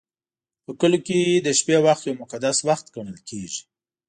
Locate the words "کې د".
1.07-1.47